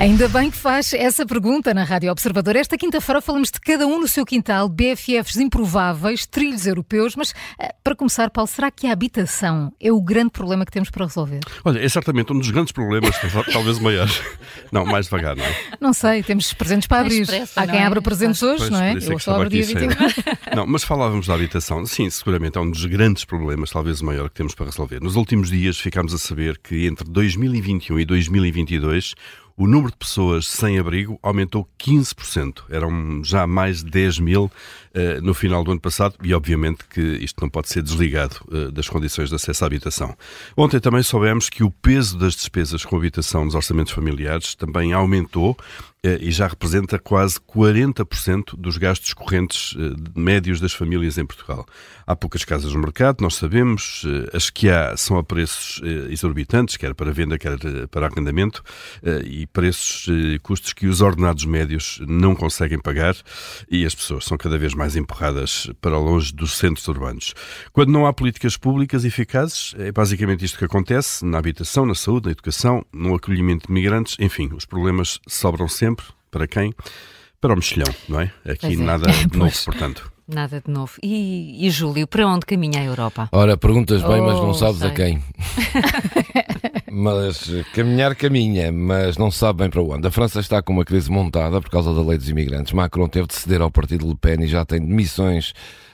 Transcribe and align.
Ainda 0.00 0.28
bem 0.28 0.50
que 0.50 0.56
faz 0.56 0.94
essa 0.94 1.26
pergunta 1.26 1.74
na 1.74 1.84
Rádio 1.84 2.10
Observador. 2.10 2.56
Esta 2.56 2.74
quinta-feira 2.78 3.20
falamos 3.20 3.50
de 3.50 3.60
cada 3.60 3.86
um 3.86 4.00
no 4.00 4.08
seu 4.08 4.24
quintal, 4.24 4.66
BFFs 4.66 5.36
improváveis, 5.36 6.24
trilhos 6.24 6.66
europeus, 6.66 7.14
mas 7.14 7.34
eh, 7.58 7.74
para 7.84 7.94
começar, 7.94 8.30
Paulo, 8.30 8.48
será 8.48 8.70
que 8.70 8.86
a 8.86 8.92
habitação 8.94 9.70
é 9.78 9.92
o 9.92 10.00
grande 10.00 10.30
problema 10.30 10.64
que 10.64 10.72
temos 10.72 10.88
para 10.88 11.04
resolver? 11.04 11.40
Olha, 11.66 11.80
é 11.84 11.86
certamente 11.86 12.32
um 12.32 12.38
dos 12.38 12.50
grandes 12.50 12.72
problemas, 12.72 13.14
talvez 13.52 13.76
o 13.76 13.82
maior. 13.82 14.08
Não, 14.72 14.86
mais 14.86 15.04
devagar, 15.04 15.36
não 15.36 15.44
é? 15.44 15.54
Não 15.78 15.92
sei, 15.92 16.22
temos 16.22 16.50
presentes 16.54 16.86
para 16.88 17.02
abrir. 17.02 17.20
expresso, 17.20 17.52
Há 17.60 17.66
quem 17.66 17.80
é? 17.80 17.84
abra 17.84 18.00
presentes 18.00 18.42
hoje, 18.42 18.56
Pois, 18.56 18.70
não 18.70 18.80
é? 18.80 18.92
é 18.94 18.96
Eu 18.96 19.18
só 19.18 19.34
abro 19.34 19.50
dia 19.50 19.64
aqui 19.64 19.72
sem- 19.78 19.86
24. 19.86 20.56
Não, 20.56 20.66
mas 20.66 20.82
falávamos 20.82 21.26
da 21.26 21.34
habitação. 21.34 21.84
Sim, 21.84 22.08
seguramente 22.08 22.56
é 22.56 22.60
um 22.62 22.70
dos 22.70 22.86
grandes 22.86 23.26
problemas, 23.26 23.68
talvez 23.70 24.00
o 24.00 24.06
maior 24.06 24.30
que 24.30 24.36
temos 24.36 24.54
para 24.54 24.64
resolver. 24.64 24.98
Nos 25.02 25.14
últimos 25.14 25.50
dias 25.50 25.78
ficámos 25.78 26.14
a 26.14 26.18
saber 26.18 26.58
que 26.58 26.86
entre 26.86 27.04
2021 27.06 28.00
e 28.00 28.04
2022 28.06 29.14
o 29.60 29.66
número 29.66 29.90
de 29.90 29.98
pessoas 29.98 30.48
sem 30.48 30.78
abrigo 30.78 31.18
aumentou 31.22 31.68
15%. 31.78 32.62
Eram 32.70 33.22
já 33.22 33.46
mais 33.46 33.84
de 33.84 33.90
10 33.90 34.18
mil 34.18 34.50
eh, 34.94 35.20
no 35.20 35.34
final 35.34 35.62
do 35.62 35.70
ano 35.70 35.80
passado 35.80 36.14
e, 36.24 36.32
obviamente, 36.32 36.86
que 36.88 36.98
isto 37.00 37.42
não 37.42 37.50
pode 37.50 37.68
ser 37.68 37.82
desligado 37.82 38.36
eh, 38.50 38.70
das 38.70 38.88
condições 38.88 39.28
de 39.28 39.34
acesso 39.34 39.62
à 39.62 39.66
habitação. 39.66 40.16
Ontem 40.56 40.80
também 40.80 41.02
soubemos 41.02 41.50
que 41.50 41.62
o 41.62 41.70
peso 41.70 42.16
das 42.16 42.34
despesas 42.34 42.86
com 42.86 42.96
habitação 42.96 43.44
nos 43.44 43.54
orçamentos 43.54 43.92
familiares 43.92 44.54
também 44.54 44.94
aumentou 44.94 45.54
e 46.02 46.30
já 46.30 46.46
representa 46.46 46.98
quase 46.98 47.38
40% 47.40 48.56
dos 48.56 48.78
gastos 48.78 49.12
correntes 49.12 49.76
eh, 49.78 49.92
médios 50.18 50.58
das 50.58 50.72
famílias 50.72 51.18
em 51.18 51.26
Portugal. 51.26 51.66
Há 52.06 52.16
poucas 52.16 52.42
casas 52.42 52.72
no 52.72 52.80
mercado, 52.80 53.20
nós 53.20 53.34
sabemos, 53.34 54.04
eh, 54.06 54.34
as 54.34 54.48
que 54.48 54.70
há 54.70 54.96
são 54.96 55.18
a 55.18 55.22
preços 55.22 55.78
eh, 55.84 56.10
exorbitantes, 56.10 56.78
quer 56.78 56.94
para 56.94 57.12
venda, 57.12 57.38
quer 57.38 57.52
eh, 57.52 57.86
para 57.86 58.06
arrendamento, 58.06 58.62
eh, 59.02 59.22
e 59.26 59.46
preços 59.46 60.06
e 60.08 60.38
custos 60.38 60.72
que 60.72 60.86
os 60.86 61.02
ordenados 61.02 61.44
médios 61.44 62.00
não 62.08 62.34
conseguem 62.34 62.78
pagar 62.78 63.14
e 63.70 63.84
as 63.84 63.94
pessoas 63.94 64.24
são 64.24 64.38
cada 64.38 64.56
vez 64.56 64.72
mais 64.72 64.96
empurradas 64.96 65.70
para 65.82 65.98
longe 65.98 66.32
dos 66.32 66.56
centros 66.56 66.88
urbanos. 66.88 67.34
Quando 67.72 67.90
não 67.90 68.06
há 68.06 68.12
políticas 68.12 68.56
públicas 68.56 69.04
eficazes, 69.04 69.74
é 69.78 69.92
basicamente 69.92 70.46
isto 70.46 70.58
que 70.58 70.64
acontece 70.64 71.26
na 71.26 71.36
habitação, 71.36 71.84
na 71.84 71.94
saúde, 71.94 72.26
na 72.26 72.32
educação, 72.32 72.84
no 72.90 73.14
acolhimento 73.14 73.66
de 73.66 73.72
migrantes, 73.72 74.16
enfim, 74.18 74.50
os 74.54 74.64
problemas 74.64 75.20
sobram 75.28 75.68
sempre. 75.68 75.89
Para 76.30 76.46
quem? 76.46 76.72
Para 77.40 77.52
o 77.54 77.56
mexilhão, 77.56 77.92
não 78.08 78.20
é? 78.20 78.30
Aqui 78.48 78.74
é. 78.74 78.76
nada 78.76 79.10
de 79.10 79.36
novo, 79.38 79.54
portanto. 79.64 80.12
Nada 80.28 80.62
de 80.64 80.70
novo. 80.72 80.92
E, 81.02 81.66
e 81.66 81.70
Júlio, 81.70 82.06
para 82.06 82.26
onde 82.26 82.46
caminha 82.46 82.80
a 82.80 82.84
Europa? 82.84 83.28
Ora, 83.32 83.56
perguntas 83.56 84.00
bem, 84.02 84.20
mas 84.20 84.38
Oh, 84.38 84.46
não 84.46 84.54
sabes 84.54 84.80
a 84.82 84.86
sei. 84.86 84.94
quem. 84.94 85.24
mas 86.90 87.48
caminhar 87.72 88.14
caminha, 88.14 88.72
mas 88.72 89.16
não 89.16 89.30
sabe 89.30 89.60
bem 89.60 89.70
para 89.70 89.82
onde. 89.82 90.06
A 90.06 90.10
França 90.10 90.40
está 90.40 90.60
com 90.60 90.72
uma 90.72 90.84
crise 90.84 91.10
montada 91.10 91.60
por 91.60 91.70
causa 91.70 91.94
da 91.94 92.02
lei 92.02 92.18
dos 92.18 92.28
imigrantes. 92.28 92.72
Macron 92.72 93.08
teve 93.08 93.28
de 93.28 93.34
ceder 93.34 93.62
ao 93.62 93.70
partido 93.70 94.08
Le 94.08 94.16
Pen 94.16 94.42
e 94.42 94.46
já 94.46 94.64
tem 94.64 94.80
demissões 94.80 95.52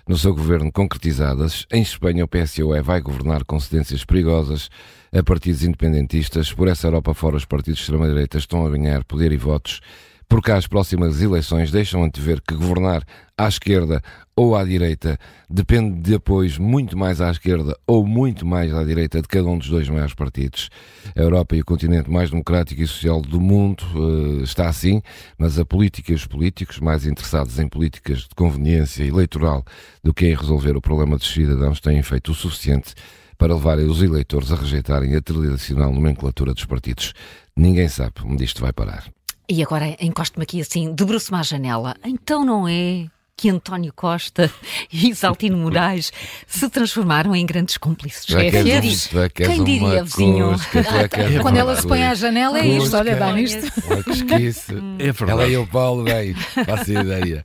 no 0.08 0.16
seu 0.16 0.34
governo 0.34 0.72
concretizadas. 0.72 1.66
Em 1.72 1.83
Espanha, 1.83 2.25
o 2.25 2.28
PSOE 2.28 2.80
vai 2.80 3.00
governar 3.00 3.44
com 3.44 3.61
cedências 3.61 4.05
perigosas 4.05 4.70
a 5.12 5.22
partidos 5.22 5.62
independentistas. 5.62 6.53
Por 6.53 6.69
essa 6.69 6.86
Europa 6.86 7.12
fora, 7.12 7.36
os 7.36 7.44
partidos 7.44 7.78
de 7.78 7.83
extrema-direita 7.83 8.38
estão 8.38 8.66
a 8.66 8.70
ganhar 8.70 9.05
poder 9.05 9.33
e 9.33 9.36
votos 9.36 9.81
porque 10.28 10.50
as 10.50 10.66
próximas 10.66 11.22
eleições 11.22 11.70
deixam 11.70 12.02
antever 12.02 12.41
que 12.41 12.55
governar 12.55 13.05
à 13.38 13.48
esquerda 13.48 14.02
ou 14.34 14.56
à 14.56 14.64
direita 14.64 15.19
depende 15.48 16.00
de 16.00 16.14
apoios 16.14 16.58
muito 16.58 16.96
mais 16.96 17.20
à 17.20 17.30
esquerda 17.30 17.77
ou 17.86 18.05
muito 18.05 18.44
mais 18.44 18.74
à 18.74 18.82
direita 18.82 19.22
de 19.22 19.28
cada 19.28 19.48
um 19.48 19.56
dos 19.56 19.69
dois 19.69 19.88
maiores 19.88 20.14
partidos. 20.14 20.69
A 21.14 21.20
Europa 21.20 21.54
e 21.56 21.60
o 21.60 21.64
continente 21.64 22.10
mais 22.10 22.31
democrático 22.31 22.82
e 22.82 22.87
social 22.87 23.22
do 23.22 23.41
mundo 23.41 23.84
eh, 23.94 24.42
está 24.42 24.69
assim, 24.69 25.00
mas 25.38 25.59
a 25.59 25.64
política 25.64 26.12
e 26.12 26.14
os 26.14 26.26
políticos 26.26 26.81
mais 26.81 27.06
interessados 27.06 27.58
em 27.58 27.69
políticas 27.69 28.20
de 28.20 28.34
conveniência 28.34 29.04
eleitoral 29.04 29.64
do 30.03 30.12
que 30.12 30.26
em 30.26 30.34
resolver 30.34 30.76
o 30.76 30.81
problema 30.81 31.16
dos 31.16 31.32
cidadãos 31.32 31.81
têm 31.81 32.03
feito 32.03 32.32
o 32.32 32.34
suficiente 32.34 32.94
para 33.38 33.54
levarem 33.54 33.87
os 33.87 34.03
eleitores 34.03 34.50
a 34.50 34.56
rejeitarem 34.56 35.14
a 35.14 35.20
tradicional 35.20 35.93
nomenclatura 35.93 36.53
dos 36.53 36.64
partidos. 36.64 37.12
Ninguém 37.54 37.88
sabe 37.88 38.14
onde 38.25 38.44
isto 38.44 38.60
vai 38.60 38.72
parar. 38.72 39.04
E 39.48 39.62
agora 39.62 39.96
encosto-me 40.00 40.42
aqui 40.42 40.60
assim, 40.60 40.92
debruço-me 40.92 41.38
à 41.38 41.42
janela. 41.42 41.94
Então 42.04 42.44
não 42.44 42.66
é 42.66 43.06
que 43.36 43.50
António 43.50 43.92
Costa 43.94 44.50
e 44.91 45.14
Saltino 45.14 45.58
Moraes 45.58 46.10
se 46.47 46.69
transformaram 46.70 47.36
em 47.36 47.44
grandes 47.44 47.76
cúmplices? 47.76 48.34
É 48.34 48.47
É 48.47 48.50
que 48.50 48.56
és 48.56 48.64
fiel. 48.64 48.78
um- 48.82 49.08
tu 49.10 49.19
é 49.20 49.28
que 49.28 49.42
és 49.42 49.52
Quem 49.52 49.64
diria, 49.64 50.04
vizinho? 50.04 50.50
cusca, 50.52 50.78
é 51.20 51.38
Quando 51.41 51.56
ela 51.58 51.76
se 51.76 51.86
põe 51.86 52.02
à 52.04 52.14
janela 52.14 52.58
é 52.58 52.66
isto, 52.66 52.96
olha, 52.96 53.14
dá 53.16 53.32
nisto. 53.32 53.66
É 54.98 55.12
verdade. 55.12 55.30
Ela 55.30 55.48
e 55.48 55.56
o 55.56 55.66
Paulo, 55.66 56.04
bem, 56.04 56.34
faço 56.34 56.92
ideia. 56.92 57.42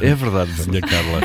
É 0.00 0.14
verdade, 0.14 0.50
Vizinha 0.52 0.80
Carla. 0.80 1.20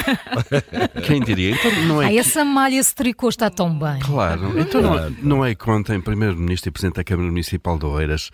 Quem 1.05 1.21
diria? 1.21 1.51
Então 1.51 1.71
não 1.85 2.01
é 2.01 2.07
Ah, 2.07 2.09
que- 2.09 2.17
essa 2.19 2.43
malha, 2.43 2.75
esse 2.77 2.93
tricô 2.93 3.29
está 3.29 3.49
tão 3.49 3.77
bem. 3.77 3.99
Claro, 3.99 4.59
então 4.59 4.81
não, 4.81 5.09
não 5.21 5.45
é 5.45 5.55
que 5.55 5.69
ontem 5.69 6.01
Primeiro-Ministro 6.01 6.69
e 6.69 6.71
Presidente 6.71 6.95
da 6.97 7.03
Câmara 7.03 7.27
Municipal 7.29 7.77
de 7.77 7.85
Oeiras 7.85 8.29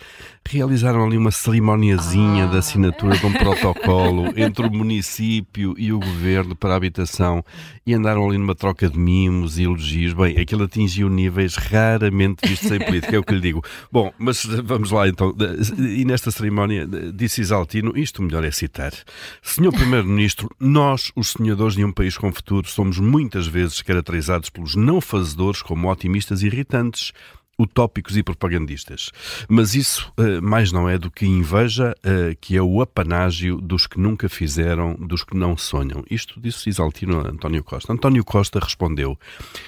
realizaram 0.49 1.05
ali 1.05 1.17
uma 1.17 1.31
cerimoniazinha 1.31 2.47
de 2.47 2.57
assinatura 2.57 3.17
de 3.17 3.25
um 3.25 3.33
protocolo 3.33 4.33
entre 4.35 4.65
o 4.65 4.71
município 4.71 5.50
e 5.59 5.91
o 5.91 5.99
Governo 5.99 6.55
para 6.55 6.73
a 6.73 6.77
habitação 6.77 7.43
e 7.85 7.93
andaram 7.93 8.27
ali 8.27 8.37
numa 8.37 8.55
troca 8.55 8.89
de 8.89 8.97
mimos 8.97 9.57
e 9.57 9.63
elogios. 9.63 10.13
Bem, 10.13 10.37
aquilo 10.37 10.63
atingiu 10.63 11.09
níveis 11.09 11.55
raramente 11.55 12.47
vistos 12.47 12.71
em 12.71 12.79
política, 12.79 13.15
é 13.15 13.19
o 13.19 13.23
que 13.23 13.33
lhe 13.33 13.41
digo. 13.41 13.63
Bom, 13.91 14.13
mas 14.17 14.45
vamos 14.45 14.91
lá 14.91 15.07
então. 15.07 15.35
E 15.77 16.05
nesta 16.05 16.31
cerimónia 16.31 16.87
disse 17.13 17.41
Isaltino, 17.41 17.97
isto 17.97 18.21
melhor 18.21 18.43
é 18.43 18.51
citar. 18.51 18.93
Senhor 19.41 19.71
Primeiro-Ministro, 19.73 20.49
nós, 20.59 21.11
os 21.15 21.29
sonhadores 21.29 21.75
de 21.75 21.83
um 21.83 21.91
país 21.91 22.17
com 22.17 22.31
futuro, 22.31 22.67
somos 22.67 22.99
muitas 22.99 23.47
vezes 23.47 23.81
caracterizados 23.81 24.49
pelos 24.49 24.75
não 24.75 25.01
fazedores 25.01 25.61
como 25.61 25.91
otimistas 25.91 26.43
irritantes, 26.43 27.11
utópicos 27.61 28.17
e 28.17 28.23
propagandistas. 28.23 29.11
Mas 29.47 29.75
isso 29.75 30.11
eh, 30.17 30.41
mais 30.41 30.71
não 30.71 30.89
é 30.89 30.97
do 30.97 31.11
que 31.11 31.25
inveja, 31.25 31.95
eh, 32.03 32.35
que 32.39 32.57
é 32.57 32.61
o 32.61 32.81
apanágio 32.81 33.61
dos 33.61 33.85
que 33.85 33.99
nunca 33.99 34.27
fizeram, 34.27 34.95
dos 34.95 35.23
que 35.23 35.35
não 35.35 35.55
sonham. 35.55 36.03
Isto 36.09 36.39
disse 36.39 36.69
Isaltino 36.69 37.19
António 37.19 37.63
Costa. 37.63 37.93
António 37.93 38.23
Costa 38.23 38.59
respondeu: 38.59 39.17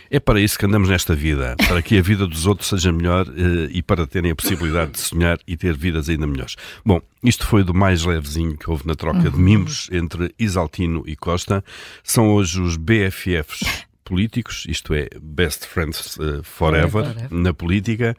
É 0.10 0.20
para 0.20 0.42
isso 0.42 0.58
que 0.58 0.66
andamos 0.66 0.90
nesta 0.90 1.16
vida, 1.16 1.56
para 1.68 1.82
que 1.82 1.98
a 1.98 2.02
vida 2.02 2.26
dos 2.26 2.46
outros 2.48 2.70
seja 2.70 2.92
melhor 2.92 3.28
eh, 3.28 3.70
e 3.72 3.84
para 3.84 4.08
terem 4.08 4.32
a 4.32 4.36
possibilidade 4.36 4.92
de 4.92 5.00
sonhar 5.00 5.38
e 5.48 5.56
ter 5.56 5.76
vidas 5.76 6.10
ainda 6.10 6.26
melhores. 6.26 6.56
Bom, 6.86 7.00
isto 7.24 7.46
foi 7.46 7.64
do 7.64 7.74
mais 7.74 8.04
levezinho 8.04 8.58
que 8.58 8.70
houve 8.70 8.88
na 8.88 8.96
troca 8.96 9.30
de 9.30 9.38
mimos 9.38 9.90
entre 9.92 10.34
Isaltino 10.38 11.04
e 11.06 11.16
Costa. 11.16 11.64
São 12.04 12.30
hoje 12.34 12.60
os 12.62 12.76
BFFs 12.76 13.86
políticos, 14.04 14.66
isto 14.68 14.94
é, 14.94 15.08
Best 15.22 15.66
Friends 15.68 16.18
eh, 16.20 16.42
forever, 16.44 16.90
Forever. 17.06 17.28
na 17.32 17.54
política. 17.54 18.16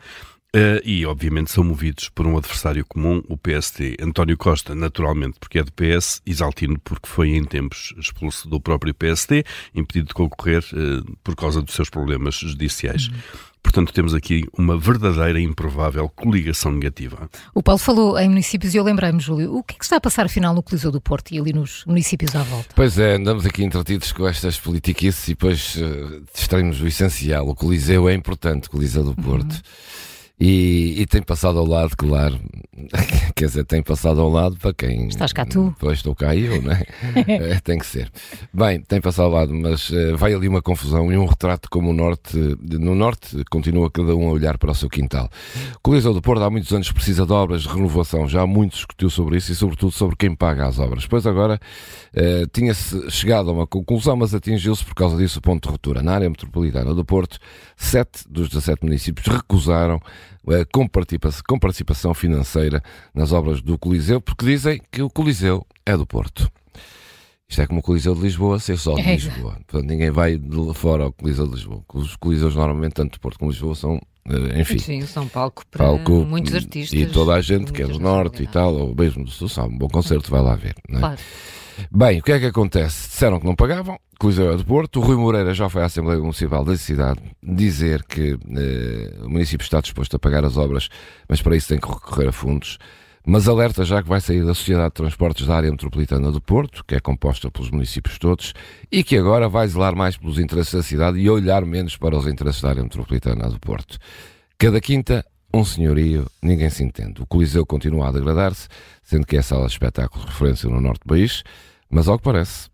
eh, 0.56 0.80
e, 0.84 1.04
obviamente, 1.04 1.50
são 1.50 1.64
movidos 1.64 2.08
por 2.08 2.26
um 2.26 2.38
adversário 2.38 2.84
comum, 2.86 3.20
o 3.28 3.36
PST. 3.36 3.96
António 4.00 4.36
Costa, 4.36 4.72
naturalmente, 4.74 5.36
porque 5.40 5.58
é 5.58 5.64
do 5.64 5.72
PS, 5.72 6.22
Isaltino, 6.24 6.78
porque 6.78 7.08
foi 7.08 7.30
em 7.30 7.44
tempos 7.44 7.92
expulso 7.98 8.48
do 8.48 8.60
próprio 8.60 8.94
PST, 8.94 9.44
impedido 9.74 10.08
de 10.08 10.14
concorrer 10.14 10.64
eh, 10.72 11.02
por 11.24 11.34
causa 11.34 11.60
dos 11.60 11.74
seus 11.74 11.90
problemas 11.90 12.36
judiciais. 12.36 13.10
Portanto, 13.64 13.92
temos 13.92 14.14
aqui 14.14 14.44
uma 14.56 14.78
verdadeira 14.78 15.40
e 15.40 15.42
improvável 15.42 16.08
coligação 16.08 16.70
negativa. 16.70 17.28
O 17.52 17.62
Paulo 17.62 17.78
falou 17.78 18.16
em 18.16 18.28
municípios 18.28 18.74
e 18.74 18.76
eu 18.76 18.84
lembrei-me, 18.84 19.18
Júlio, 19.18 19.56
o 19.56 19.64
que 19.64 19.74
é 19.74 19.78
que 19.78 19.84
está 19.84 19.96
a 19.96 20.00
passar 20.00 20.26
afinal 20.26 20.54
no 20.54 20.62
Coliseu 20.62 20.92
do 20.92 21.00
Porto 21.00 21.32
e 21.32 21.40
ali 21.40 21.52
nos 21.52 21.82
municípios 21.86 22.36
à 22.36 22.42
volta? 22.42 22.68
Pois 22.76 22.98
é, 22.98 23.14
andamos 23.14 23.44
aqui 23.44 23.64
entretidos 23.64 24.12
com 24.12 24.28
estas 24.28 24.60
politiquices 24.60 25.24
e 25.24 25.30
depois 25.30 25.76
uh, 25.76 26.22
distraímos 26.32 26.80
o 26.80 26.86
essencial. 26.86 27.48
O 27.48 27.54
Coliseu 27.54 28.08
é 28.08 28.14
importante, 28.14 28.68
o 28.68 28.70
Coliseu 28.70 29.02
do 29.02 29.14
Porto. 29.16 29.60
E, 30.38 31.00
e 31.00 31.06
tem 31.06 31.22
passado 31.22 31.58
ao 31.58 31.66
lado, 31.66 31.96
claro. 31.96 32.40
Quer 33.36 33.46
dizer, 33.46 33.64
tem 33.64 33.82
passado 33.82 34.20
ao 34.20 34.28
lado 34.28 34.56
para 34.56 34.74
quem. 34.74 35.06
Estás 35.06 35.32
cá 35.32 35.46
tu. 35.46 35.74
Pois 35.78 35.98
estou 35.98 36.14
cá 36.14 36.34
eu, 36.34 36.60
não 36.60 36.72
é? 36.72 36.84
É, 37.54 37.60
tem 37.60 37.78
que 37.78 37.86
ser. 37.86 38.10
Bem, 38.52 38.80
tem 38.80 39.00
passado 39.00 39.26
ao 39.26 39.30
lado, 39.30 39.54
mas 39.54 39.90
eh, 39.92 40.14
vai 40.14 40.34
ali 40.34 40.48
uma 40.48 40.60
confusão 40.60 41.12
e 41.12 41.16
um 41.16 41.24
retrato 41.24 41.70
como 41.70 41.90
o 41.90 41.92
Norte. 41.92 42.36
No 42.60 42.94
Norte 42.94 43.44
continua 43.50 43.90
cada 43.90 44.14
um 44.16 44.28
a 44.28 44.32
olhar 44.32 44.58
para 44.58 44.72
o 44.72 44.74
seu 44.74 44.88
quintal. 44.88 45.30
Coliseu 45.82 46.12
do 46.12 46.20
Porto 46.20 46.42
há 46.42 46.50
muitos 46.50 46.72
anos 46.72 46.90
precisa 46.90 47.24
de 47.24 47.32
obras 47.32 47.62
de 47.62 47.68
renovação. 47.68 48.28
Já 48.28 48.42
há 48.42 48.46
muito 48.46 48.72
discutiu 48.72 49.08
sobre 49.08 49.36
isso 49.36 49.52
e, 49.52 49.54
sobretudo, 49.54 49.92
sobre 49.92 50.16
quem 50.16 50.34
paga 50.34 50.66
as 50.66 50.78
obras. 50.78 51.06
Pois 51.06 51.26
agora 51.26 51.60
eh, 52.12 52.44
tinha-se 52.52 53.10
chegado 53.10 53.50
a 53.50 53.52
uma 53.52 53.66
conclusão, 53.66 54.16
mas 54.16 54.34
atingiu-se 54.34 54.84
por 54.84 54.94
causa 54.94 55.16
disso 55.16 55.38
o 55.38 55.42
ponto 55.42 55.68
de 55.68 55.72
ruptura. 55.72 56.02
Na 56.02 56.14
área 56.14 56.28
metropolitana 56.28 56.92
do 56.92 57.04
Porto, 57.04 57.38
sete 57.76 58.24
dos 58.28 58.48
17 58.48 58.84
municípios 58.84 59.26
recusaram 59.26 59.96
uh, 59.96 60.23
com, 60.72 60.86
participação, 60.88 61.42
com 61.48 61.58
participação 61.58 62.14
financeira 62.14 62.82
nas 63.14 63.32
obras 63.32 63.60
do 63.60 63.78
Coliseu, 63.78 64.20
porque 64.20 64.44
dizem 64.44 64.80
que 64.92 65.02
o 65.02 65.10
Coliseu 65.10 65.66
é 65.86 65.96
do 65.96 66.06
Porto. 66.06 66.50
Isto 67.48 67.62
é 67.62 67.66
como 67.66 67.80
o 67.80 67.82
Coliseu 67.82 68.14
de 68.14 68.22
Lisboa 68.22 68.58
ser 68.58 68.78
só 68.78 68.94
de 68.94 69.02
É. 69.02 69.12
Lisboa. 69.14 69.52
Portanto, 69.66 69.88
ninguém 69.88 70.10
vai 70.10 70.36
de 70.36 70.74
fora 70.74 71.04
ao 71.04 71.12
Coliseu 71.12 71.46
de 71.46 71.54
Lisboa. 71.54 71.82
Os 71.92 72.16
Coliseus, 72.16 72.54
normalmente, 72.56 72.94
tanto 72.94 73.12
de 73.12 73.18
Porto 73.20 73.38
como 73.38 73.50
de 73.52 73.56
Lisboa, 73.56 73.74
são, 73.74 74.00
eh, 74.28 74.60
enfim, 74.60 74.78
Sim, 74.78 75.02
são 75.02 75.28
palco 75.28 75.62
para 75.70 75.84
palco 75.84 76.24
muitos 76.24 76.54
artistas. 76.54 76.98
e 76.98 77.06
toda 77.06 77.34
a 77.34 77.40
gente 77.42 77.70
que 77.72 77.82
é 77.82 77.86
do 77.86 77.98
Norte 78.00 78.42
e 78.42 78.46
tal, 78.46 78.74
ou 78.74 78.94
mesmo 78.94 79.24
do 79.24 79.30
Sul, 79.30 79.48
sabe, 79.48 79.74
um 79.74 79.78
bom 79.78 79.88
concerto, 79.88 80.30
vai 80.30 80.40
lá 80.40 80.56
ver. 80.56 80.74
é? 80.88 80.98
Claro. 80.98 81.20
Bem, 81.90 82.20
o 82.20 82.22
que 82.22 82.32
é 82.32 82.38
que 82.38 82.46
acontece? 82.46 83.03
Disseram 83.14 83.38
que 83.38 83.46
não 83.46 83.54
pagavam, 83.54 83.96
Coliseu 84.18 84.52
é 84.52 84.56
do 84.56 84.64
Porto, 84.64 84.98
o 84.98 85.02
Rui 85.04 85.14
Moreira 85.14 85.54
já 85.54 85.68
foi 85.68 85.82
à 85.82 85.84
Assembleia 85.84 86.18
Municipal 86.18 86.64
da 86.64 86.76
cidade 86.76 87.20
dizer 87.40 88.02
que 88.02 88.32
eh, 88.32 89.22
o 89.22 89.28
município 89.28 89.62
está 89.62 89.80
disposto 89.80 90.16
a 90.16 90.18
pagar 90.18 90.44
as 90.44 90.56
obras, 90.56 90.88
mas 91.28 91.40
para 91.40 91.54
isso 91.54 91.68
tem 91.68 91.78
que 91.78 91.86
recorrer 91.86 92.30
a 92.30 92.32
fundos. 92.32 92.76
Mas 93.24 93.46
alerta 93.46 93.84
já 93.84 94.02
que 94.02 94.08
vai 94.08 94.20
sair 94.20 94.44
da 94.44 94.52
Sociedade 94.52 94.88
de 94.88 94.94
Transportes 94.94 95.46
da 95.46 95.54
Área 95.54 95.70
Metropolitana 95.70 96.32
do 96.32 96.40
Porto, 96.40 96.84
que 96.84 96.96
é 96.96 96.98
composta 96.98 97.48
pelos 97.52 97.70
municípios 97.70 98.18
todos, 98.18 98.52
e 98.90 99.04
que 99.04 99.16
agora 99.16 99.48
vai 99.48 99.68
zelar 99.68 99.94
mais 99.94 100.16
pelos 100.16 100.40
interesses 100.40 100.74
da 100.74 100.82
cidade 100.82 101.16
e 101.20 101.30
olhar 101.30 101.64
menos 101.64 101.96
para 101.96 102.16
os 102.16 102.26
interesses 102.26 102.62
da 102.62 102.70
Área 102.70 102.82
Metropolitana 102.82 103.48
do 103.48 103.60
Porto. 103.60 103.96
Cada 104.58 104.80
quinta, 104.80 105.24
um 105.54 105.64
senhorio, 105.64 106.26
ninguém 106.42 106.68
se 106.68 106.82
entende. 106.82 107.22
O 107.22 107.26
Coliseu 107.26 107.64
continua 107.64 108.08
a 108.08 108.12
degradar-se, 108.12 108.66
sendo 109.04 109.24
que 109.24 109.36
é 109.36 109.42
sala 109.42 109.66
de 109.66 109.72
espetáculo 109.72 110.24
de 110.24 110.32
referência 110.32 110.68
no 110.68 110.80
norte 110.80 111.02
do 111.02 111.10
país, 111.10 111.44
mas 111.88 112.08
ao 112.08 112.18
que 112.18 112.24
parece, 112.24 112.73